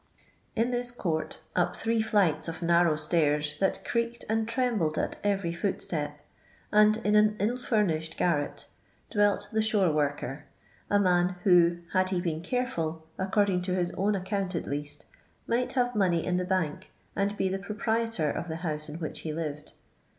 [0.55, 5.53] In this court, up three flights of narrow stairs that creaked and trembled at every
[5.53, 6.19] footstep,
[6.71, 8.65] and in an ill furnished garret,
[9.11, 10.45] dwelt the shore worker—
[10.89, 11.35] a man.
[11.43, 15.05] who, had he been careful, according to his own account at least,
[15.45, 19.19] might have money in the bank avd he the proprietor of the house in which
[19.19, 19.73] he lived.